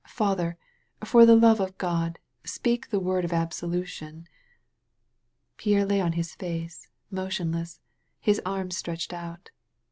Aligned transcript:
Father, 0.09 0.57
for 1.03 1.27
the 1.27 1.35
love 1.35 1.59
of 1.59 1.77
God, 1.77 2.17
speak 2.43 2.89
the 2.89 2.99
word 2.99 3.23
of 3.23 3.31
absolution." 3.31 4.25
Pierre 5.57 5.85
lay 5.85 6.01
on 6.01 6.13
his 6.13 6.33
face, 6.33 6.87
motionless, 7.11 7.79
his 8.19 8.41
arms 8.43 8.75
stretched 8.75 9.13
out. 9.13 9.51